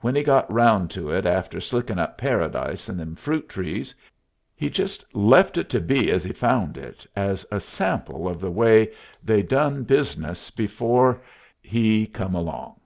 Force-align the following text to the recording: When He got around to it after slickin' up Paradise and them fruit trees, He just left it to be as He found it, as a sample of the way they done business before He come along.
When 0.00 0.16
He 0.16 0.24
got 0.24 0.50
around 0.50 0.90
to 0.90 1.10
it 1.12 1.24
after 1.26 1.60
slickin' 1.60 1.96
up 2.00 2.18
Paradise 2.18 2.88
and 2.88 2.98
them 2.98 3.14
fruit 3.14 3.48
trees, 3.48 3.94
He 4.56 4.68
just 4.68 5.04
left 5.14 5.56
it 5.56 5.70
to 5.70 5.80
be 5.80 6.10
as 6.10 6.24
He 6.24 6.32
found 6.32 6.76
it, 6.76 7.06
as 7.14 7.46
a 7.52 7.60
sample 7.60 8.26
of 8.28 8.40
the 8.40 8.50
way 8.50 8.92
they 9.22 9.42
done 9.44 9.84
business 9.84 10.50
before 10.50 11.22
He 11.62 12.08
come 12.08 12.34
along. 12.34 12.80